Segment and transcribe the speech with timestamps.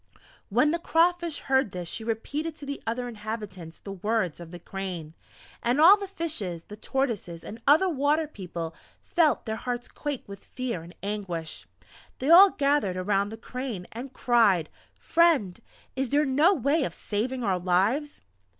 [0.49, 4.57] When the Crawfish heard this she repeated to the other inhabitants the words of the
[4.57, 5.13] Crane;
[5.61, 10.43] and all the Fishes, the Tortoises, and other Water people felt their hearts quake with
[10.43, 11.67] fear and anguish.
[12.17, 15.59] They all gathered around the Crane and cried: "Friend,
[15.95, 18.23] is there no way of saving our lives?"